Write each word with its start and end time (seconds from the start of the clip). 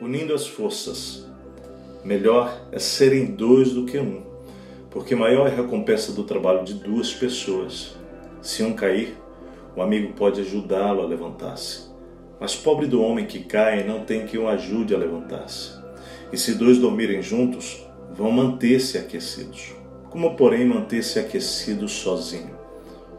unindo 0.00 0.32
as 0.32 0.46
forças. 0.46 1.26
Melhor 2.02 2.58
é 2.72 2.78
serem 2.78 3.26
dois 3.26 3.72
do 3.72 3.84
que 3.84 3.98
um, 3.98 4.22
porque 4.90 5.14
maior 5.14 5.46
é 5.46 5.50
a 5.50 5.54
recompensa 5.54 6.12
do 6.12 6.24
trabalho 6.24 6.64
de 6.64 6.74
duas 6.74 7.12
pessoas. 7.12 7.94
Se 8.40 8.62
um 8.62 8.72
cair, 8.72 9.14
o 9.76 9.82
amigo 9.82 10.14
pode 10.14 10.40
ajudá-lo 10.40 11.02
a 11.02 11.06
levantar-se. 11.06 11.90
Mas 12.40 12.56
pobre 12.56 12.86
do 12.86 13.02
homem 13.02 13.26
que 13.26 13.40
cai 13.40 13.84
não 13.84 14.04
tem 14.04 14.24
que 14.24 14.38
o 14.38 14.48
ajude 14.48 14.94
a 14.94 14.98
levantar-se. 14.98 15.78
E 16.32 16.38
se 16.38 16.54
dois 16.54 16.78
dormirem 16.78 17.20
juntos, 17.20 17.84
vão 18.10 18.30
manter-se 18.30 18.96
aquecidos. 18.96 19.74
Como, 20.08 20.34
porém, 20.34 20.64
manter-se 20.64 21.18
aquecido 21.18 21.86
sozinho? 21.86 22.58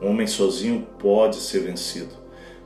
Um 0.00 0.10
homem 0.10 0.28
sozinho 0.28 0.86
pode 1.00 1.36
ser 1.36 1.60
vencido, 1.60 2.14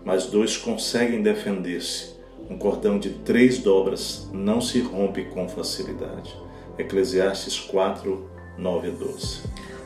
mas 0.04 0.26
dois 0.26 0.56
conseguem 0.56 1.22
defender-se. 1.22 2.11
Um 2.52 2.58
cordão 2.58 2.98
de 2.98 3.08
três 3.08 3.60
dobras 3.60 4.28
não 4.30 4.60
se 4.60 4.78
rompe 4.78 5.24
com 5.24 5.48
facilidade. 5.48 6.36
Eclesiastes 6.76 7.58
4, 7.58 8.28
9 8.58 8.88
a 8.88 8.90
12. 8.90 9.38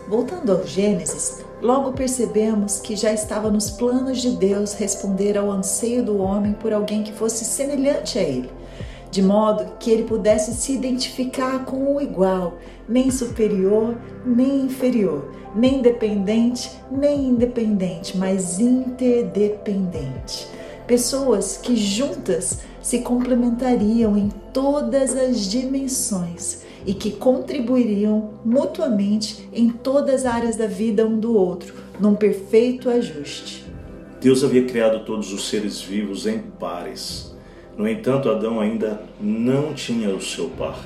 Voltando 0.09 0.51
ao 0.51 0.67
Gênesis, 0.67 1.45
logo 1.63 1.93
percebemos 1.93 2.81
que 2.81 2.97
já 2.97 3.13
estava 3.13 3.53
nos 3.53 3.71
planos 3.71 4.21
de 4.21 4.31
Deus 4.31 4.75
responder 4.75 5.39
ao 5.39 5.49
anseio 5.49 6.05
do 6.05 6.19
homem 6.21 6.55
por 6.55 6.73
alguém 6.73 7.05
que 7.05 7.13
fosse 7.13 7.45
semelhante 7.45 8.19
a 8.19 8.23
ele, 8.23 8.51
de 9.13 9.23
modo 9.23 9.77
que 9.79 9.89
ele 9.89 10.03
pudesse 10.03 10.53
se 10.53 10.73
identificar 10.73 11.65
com 11.65 11.95
o 11.95 12.01
igual, 12.01 12.59
nem 12.89 13.13
superior, 13.13 13.97
nem 14.25 14.63
inferior, 14.63 15.31
nem 15.55 15.81
dependente, 15.81 16.69
nem 16.91 17.29
independente, 17.29 18.19
mas 18.19 18.59
interdependente. 18.59 20.49
Pessoas 20.87 21.57
que 21.57 21.77
juntas 21.77 22.61
se 22.81 23.01
complementariam 23.01 24.17
em 24.17 24.29
todas 24.53 25.17
as 25.17 25.51
dimensões 25.51 26.65
e 26.87 26.95
que 26.95 27.11
contribuiriam 27.11 28.35
mutuamente 28.45 29.49
em 29.53 29.69
todas 29.69 30.25
as 30.25 30.33
áreas 30.33 30.57
da 30.57 30.69
vida 30.69 31.05
um 31.05 31.19
do 31.19 31.37
outro, 31.37 31.75
num 31.99 32.15
perfeito 32.15 32.89
ajuste. 32.89 33.65
Deus 34.21 34.45
havia 34.45 34.65
criado 34.65 35.05
todos 35.05 35.33
os 35.33 35.49
seres 35.49 35.81
vivos 35.81 36.27
em 36.27 36.39
pares. 36.39 37.35
No 37.77 37.89
entanto, 37.89 38.31
Adão 38.31 38.61
ainda 38.61 39.03
não 39.21 39.75
tinha 39.75 40.15
o 40.15 40.21
seu 40.21 40.49
par. 40.51 40.79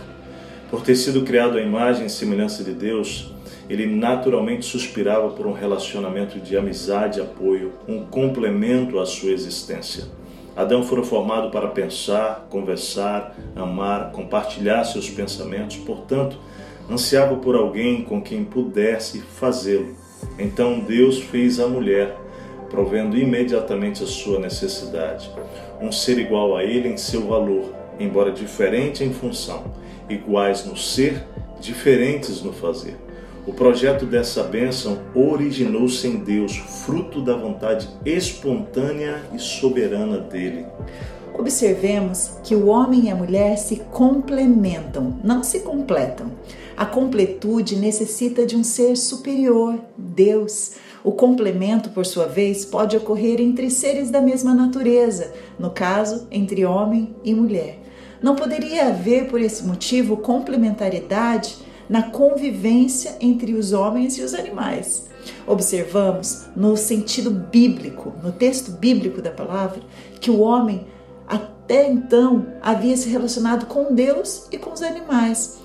Por 0.71 0.83
ter 0.83 0.97
sido 0.97 1.23
criado 1.23 1.59
à 1.59 1.61
imagem 1.61 2.07
e 2.07 2.11
semelhança 2.11 2.65
de 2.65 2.73
Deus, 2.73 3.33
ele 3.71 3.87
naturalmente 3.87 4.67
suspirava 4.67 5.31
por 5.31 5.47
um 5.47 5.53
relacionamento 5.53 6.41
de 6.41 6.57
amizade 6.57 7.21
e 7.21 7.23
apoio, 7.23 7.73
um 7.87 8.05
complemento 8.05 8.99
à 8.99 9.07
sua 9.07 9.31
existência. 9.31 10.07
Adão 10.57 10.83
fora 10.83 11.05
formado 11.05 11.53
para 11.53 11.69
pensar, 11.69 12.49
conversar, 12.51 13.33
amar, 13.55 14.11
compartilhar 14.11 14.83
seus 14.83 15.09
pensamentos, 15.09 15.77
portanto, 15.77 16.37
ansiava 16.91 17.37
por 17.37 17.55
alguém 17.55 18.03
com 18.03 18.21
quem 18.21 18.45
pudesse 18.45 19.21
fazê-lo. 19.21 19.95
Então 20.37 20.81
Deus 20.81 21.21
fez 21.21 21.61
a 21.61 21.69
mulher, 21.69 22.17
provendo 22.69 23.17
imediatamente 23.17 24.03
a 24.03 24.07
sua 24.07 24.41
necessidade. 24.41 25.31
Um 25.81 25.93
ser 25.93 26.19
igual 26.19 26.57
a 26.57 26.65
ele 26.65 26.89
em 26.89 26.97
seu 26.97 27.29
valor, 27.29 27.73
embora 28.01 28.33
diferente 28.33 29.05
em 29.05 29.13
função, 29.13 29.63
iguais 30.09 30.67
no 30.67 30.77
ser, 30.77 31.23
diferentes 31.61 32.43
no 32.43 32.53
fazer. 32.53 32.97
O 33.47 33.55
projeto 33.55 34.05
dessa 34.05 34.43
bênção 34.43 34.99
originou-se 35.15 36.07
em 36.07 36.17
Deus, 36.17 36.57
fruto 36.85 37.23
da 37.23 37.35
vontade 37.35 37.89
espontânea 38.05 39.23
e 39.35 39.39
soberana 39.39 40.19
dele. 40.19 40.67
Observemos 41.39 42.33
que 42.45 42.55
o 42.55 42.67
homem 42.67 43.07
e 43.07 43.11
a 43.11 43.15
mulher 43.15 43.57
se 43.57 43.77
complementam, 43.91 45.19
não 45.25 45.43
se 45.43 45.61
completam. 45.61 46.31
A 46.77 46.85
completude 46.85 47.77
necessita 47.77 48.45
de 48.45 48.57
um 48.57 48.63
ser 48.63 48.95
superior, 48.97 49.79
Deus. 49.97 50.73
O 51.03 51.13
complemento, 51.13 51.91
por 51.91 52.05
sua 52.05 52.27
vez, 52.27 52.67
pode 52.67 52.95
ocorrer 52.95 53.41
entre 53.41 53.71
seres 53.71 54.11
da 54.11 54.21
mesma 54.21 54.55
natureza, 54.55 55.33
no 55.59 55.71
caso, 55.71 56.29
entre 56.31 56.67
homem 56.67 57.17
e 57.25 57.35
mulher. 57.35 57.79
Não 58.23 58.37
poderia 58.37 58.89
haver, 58.89 59.29
por 59.29 59.41
esse 59.41 59.65
motivo, 59.65 60.19
complementariedade 60.19 61.70
na 61.91 62.05
convivência 62.05 63.17
entre 63.21 63.53
os 63.53 63.73
homens 63.73 64.17
e 64.17 64.23
os 64.23 64.33
animais. 64.33 65.09
Observamos, 65.45 66.47
no 66.55 66.77
sentido 66.77 67.33
bíblico, 67.33 68.13
no 68.23 68.31
texto 68.31 68.71
bíblico 68.71 69.21
da 69.21 69.33
palavra, 69.33 69.83
que 70.21 70.31
o 70.31 70.39
homem 70.39 70.87
até 71.27 71.91
então 71.91 72.47
havia 72.63 72.97
se 72.97 73.09
relacionado 73.09 73.67
com 73.67 73.93
Deus 73.93 74.47
e 74.53 74.57
com 74.57 74.73
os 74.73 74.83
animais, 74.83 75.59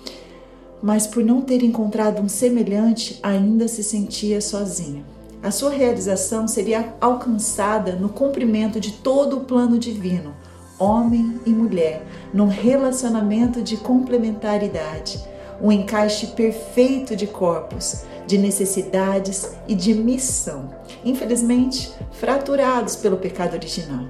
mas 0.81 1.05
por 1.05 1.23
não 1.23 1.41
ter 1.41 1.63
encontrado 1.63 2.19
um 2.23 2.27
semelhante, 2.27 3.19
ainda 3.21 3.67
se 3.67 3.83
sentia 3.83 4.41
sozinho. 4.41 5.05
A 5.43 5.51
sua 5.51 5.69
realização 5.69 6.47
seria 6.47 6.95
alcançada 6.99 7.95
no 7.95 8.09
cumprimento 8.09 8.79
de 8.79 8.93
todo 8.93 9.37
o 9.37 9.41
plano 9.41 9.77
divino, 9.77 10.35
homem 10.79 11.39
e 11.45 11.51
mulher, 11.51 12.03
num 12.33 12.47
relacionamento 12.47 13.61
de 13.61 13.77
complementaridade 13.77 15.34
um 15.61 15.71
encaixe 15.71 16.27
perfeito 16.27 17.15
de 17.15 17.27
corpos, 17.27 18.03
de 18.27 18.37
necessidades 18.37 19.55
e 19.67 19.75
de 19.75 19.93
missão, 19.93 20.73
infelizmente 21.03 21.91
fraturados 22.11 22.95
pelo 22.95 23.17
pecado 23.17 23.53
original. 23.53 24.05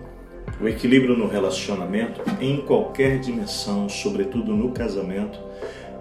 O 0.59 0.67
equilíbrio 0.67 1.17
no 1.17 1.27
relacionamento, 1.27 2.21
em 2.39 2.61
qualquer 2.61 3.19
dimensão, 3.19 3.89
sobretudo 3.89 4.55
no 4.55 4.71
casamento, 4.71 5.37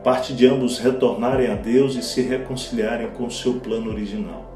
parte 0.05 0.33
de 0.33 0.47
ambos 0.47 0.79
retornarem 0.79 1.49
a 1.49 1.55
Deus 1.55 1.97
e 1.97 2.03
se 2.03 2.21
reconciliarem 2.23 3.11
com 3.11 3.29
seu 3.29 3.55
plano 3.55 3.91
original. 3.91 4.53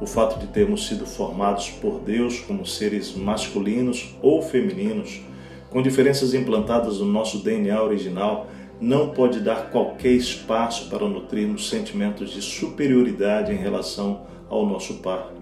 O 0.00 0.06
fato 0.06 0.38
de 0.38 0.46
termos 0.46 0.86
sido 0.86 1.04
formados 1.04 1.68
por 1.68 2.00
Deus 2.00 2.38
como 2.40 2.64
seres 2.64 3.14
masculinos 3.14 4.14
ou 4.22 4.40
femininos, 4.40 5.20
com 5.68 5.82
diferenças 5.82 6.32
implantadas 6.32 6.98
no 6.98 7.06
nosso 7.06 7.38
DNA 7.38 7.82
original, 7.82 8.46
não 8.80 9.10
pode 9.10 9.40
dar 9.40 9.70
qualquer 9.70 10.12
espaço 10.12 10.88
para 10.88 11.06
nutrirmos 11.06 11.68
sentimentos 11.68 12.30
de 12.30 12.40
superioridade 12.40 13.52
em 13.52 13.56
relação 13.56 14.22
ao 14.48 14.64
nosso 14.66 14.94
par. 14.94 15.32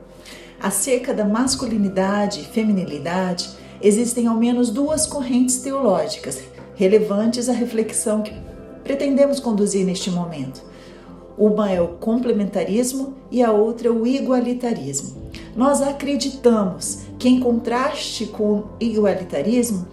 Acerca 0.60 1.14
da 1.14 1.24
masculinidade 1.24 2.40
e 2.40 2.44
feminilidade, 2.44 3.48
existem 3.80 4.26
ao 4.26 4.36
menos 4.36 4.70
duas 4.70 5.06
correntes 5.06 5.58
teológicas 5.58 6.42
relevantes 6.74 7.48
à 7.48 7.52
reflexão 7.52 8.22
que 8.22 8.32
pretendemos 8.82 9.38
conduzir 9.38 9.86
neste 9.86 10.10
momento. 10.10 10.62
Uma 11.36 11.70
é 11.70 11.80
o 11.80 11.88
complementarismo 11.88 13.14
e 13.30 13.42
a 13.42 13.52
outra 13.52 13.86
é 13.86 13.90
o 13.90 14.04
igualitarismo. 14.04 15.30
Nós 15.54 15.80
acreditamos 15.80 17.02
que, 17.18 17.28
em 17.28 17.38
contraste 17.38 18.26
com 18.26 18.44
o 18.44 18.64
igualitarismo, 18.80 19.86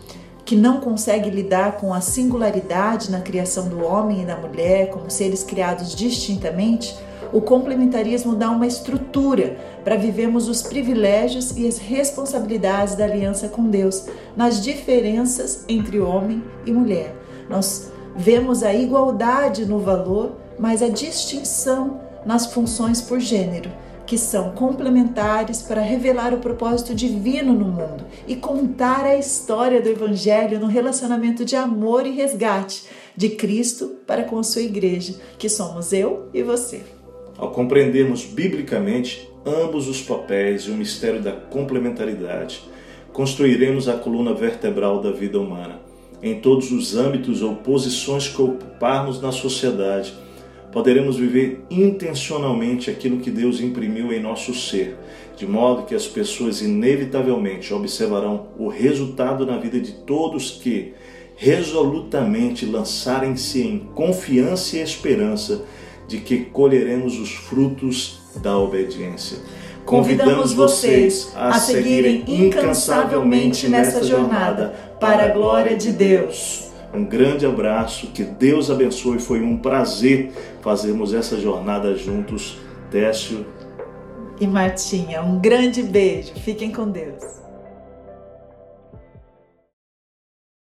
que 0.45 0.55
não 0.55 0.79
consegue 0.79 1.29
lidar 1.31 1.77
com 1.77 1.91
a 1.91 1.99
singularidade 1.99 3.09
na 3.09 3.19
criação 3.19 3.67
do 3.67 3.83
homem 3.83 4.21
e 4.21 4.25
da 4.25 4.37
mulher 4.37 4.91
como 4.91 5.09
seres 5.09 5.43
criados 5.43 5.95
distintamente, 5.95 6.95
o 7.33 7.41
complementarismo 7.41 8.35
dá 8.35 8.51
uma 8.51 8.67
estrutura 8.67 9.57
para 9.83 9.95
vivermos 9.95 10.47
os 10.47 10.61
privilégios 10.61 11.57
e 11.57 11.67
as 11.67 11.79
responsabilidades 11.79 12.93
da 12.93 13.05
aliança 13.05 13.49
com 13.49 13.67
Deus, 13.67 14.05
nas 14.37 14.63
diferenças 14.63 15.65
entre 15.67 15.99
homem 15.99 16.43
e 16.65 16.71
mulher. 16.71 17.15
Nós 17.49 17.91
vemos 18.15 18.61
a 18.61 18.73
igualdade 18.73 19.65
no 19.65 19.79
valor, 19.79 20.33
mas 20.59 20.83
a 20.83 20.87
distinção 20.87 21.99
nas 22.23 22.45
funções 22.45 23.01
por 23.01 23.19
gênero 23.19 23.69
que 24.05 24.17
são 24.17 24.51
complementares 24.51 25.61
para 25.61 25.81
revelar 25.81 26.33
o 26.33 26.39
propósito 26.39 26.93
divino 26.93 27.53
no 27.53 27.65
mundo 27.65 28.05
e 28.27 28.35
contar 28.35 29.05
a 29.05 29.17
história 29.17 29.81
do 29.81 29.89
Evangelho 29.89 30.59
no 30.59 30.67
relacionamento 30.67 31.43
de 31.43 31.55
amor 31.55 32.05
e 32.05 32.11
resgate 32.11 32.83
de 33.15 33.29
Cristo 33.29 33.95
para 34.05 34.23
com 34.23 34.37
a 34.37 34.43
sua 34.43 34.61
igreja, 34.61 35.15
que 35.37 35.49
somos 35.49 35.91
eu 35.93 36.29
e 36.33 36.43
você. 36.43 36.81
Ao 37.37 37.51
compreendermos 37.51 38.25
biblicamente 38.25 39.29
ambos 39.45 39.87
os 39.87 40.01
papéis 40.01 40.63
e 40.63 40.71
o 40.71 40.75
mistério 40.75 41.21
da 41.21 41.31
complementaridade, 41.31 42.63
construiremos 43.11 43.87
a 43.87 43.93
coluna 43.93 44.33
vertebral 44.33 45.01
da 45.01 45.11
vida 45.11 45.39
humana, 45.39 45.79
em 46.21 46.39
todos 46.39 46.71
os 46.71 46.95
âmbitos 46.95 47.41
ou 47.41 47.55
posições 47.55 48.27
que 48.27 48.41
ocuparmos 48.41 49.21
na 49.21 49.31
sociedade 49.31 50.13
poderemos 50.75 51.15
viver 51.15 51.63
intencionalmente 51.71 52.91
aquilo 52.91 53.21
que 53.21 53.31
Deus 53.31 53.61
imprimiu 53.61 54.11
em 54.11 54.21
nosso 54.21 54.53
ser, 54.53 54.97
de 55.37 55.47
modo 55.47 55.83
que 55.83 55.95
as 55.95 56.05
pessoas 56.05 56.61
inevitavelmente 56.61 57.73
observarão 57.73 58.47
o 58.59 58.67
resultado 58.67 59.45
na 59.45 59.55
vida 59.57 59.79
de 59.79 59.93
todos 59.93 60.51
que 60.51 60.93
resolutamente 61.37 62.65
lançarem-se 62.65 63.61
em 63.61 63.79
confiança 63.95 64.75
e 64.75 64.81
esperança 64.81 65.63
de 66.09 66.17
que 66.17 66.39
colheremos 66.39 67.17
os 67.17 67.31
frutos 67.31 68.19
da 68.41 68.57
obediência. 68.57 69.37
Convidamos 69.85 70.51
vocês 70.51 71.31
a 71.37 71.53
seguirem 71.53 72.25
incansavelmente 72.27 73.69
nessa 73.69 74.03
jornada 74.03 74.75
para 74.99 75.23
a 75.23 75.29
glória 75.29 75.77
de 75.77 75.93
Deus. 75.93 76.74
Um 76.95 77.05
grande 77.05 77.45
abraço, 77.45 78.07
que 78.07 78.23
Deus 78.23 78.71
abençoe. 78.71 79.19
Foi 79.19 79.41
um 79.41 79.57
prazer 79.57 80.31
fazermos 80.61 81.13
essa 81.13 81.39
jornada 81.39 81.95
juntos. 81.95 82.57
Décio 82.91 83.45
e 84.39 84.45
Martinha, 84.47 85.21
um 85.21 85.39
grande 85.39 85.81
beijo. 85.81 86.33
Fiquem 86.35 86.71
com 86.71 86.89
Deus. 86.89 87.44